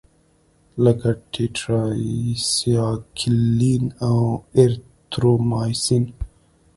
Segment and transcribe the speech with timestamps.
[0.83, 4.17] لکه ټیټرایسایکلین او
[4.59, 6.03] اریترومایسین.